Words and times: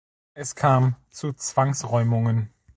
Es 0.33 0.55
kam 0.55 0.95
zu 1.11 1.31
Zwangsräumungen. 1.33 2.51